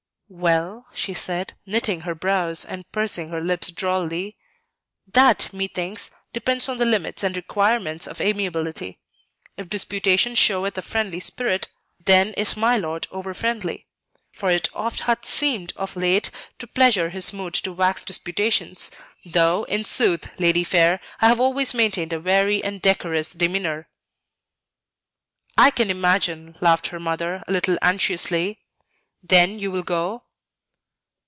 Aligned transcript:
"Well," 0.33 0.85
she 0.93 1.13
said, 1.13 1.55
knitting 1.65 1.99
her 2.01 2.15
brows 2.15 2.63
and 2.63 2.89
pursing 2.93 3.27
her 3.31 3.41
lips 3.41 3.69
drolly, 3.69 4.37
"that, 5.05 5.51
methinks, 5.51 6.11
depends 6.31 6.69
on 6.69 6.77
the 6.77 6.85
limits 6.85 7.21
and 7.21 7.35
requirements 7.35 8.07
of 8.07 8.21
amiability. 8.21 9.01
If 9.57 9.67
disputation 9.67 10.35
showeth 10.35 10.77
a 10.77 10.81
friendly 10.81 11.19
spirit, 11.19 11.67
then 11.99 12.33
is 12.35 12.55
my 12.55 12.77
lord 12.77 13.07
overfriendly; 13.11 13.87
for 14.31 14.49
it 14.49 14.69
oft 14.73 15.01
hath 15.01 15.25
seemed 15.25 15.73
of 15.75 15.97
late 15.97 16.31
to 16.59 16.65
pleasure 16.65 17.09
his 17.09 17.33
mood 17.33 17.53
to 17.55 17.73
wax 17.73 18.05
disputations, 18.05 18.89
though, 19.25 19.65
in 19.65 19.83
sooth, 19.83 20.39
lady 20.39 20.63
fair, 20.63 21.01
I 21.19 21.27
have 21.27 21.41
always 21.41 21.73
maintained 21.73 22.13
a 22.13 22.21
wary 22.21 22.63
and 22.63 22.81
decorous 22.81 23.33
demeanor." 23.33 23.89
"I 25.57 25.71
can 25.71 25.89
imagine," 25.89 26.55
laughed 26.61 26.87
her 26.87 27.01
mother, 27.01 27.43
a 27.49 27.51
little 27.51 27.77
anxiously; 27.81 28.59
"then 29.23 29.59
you 29.59 29.69
will 29.69 29.83
go?" 29.83 30.23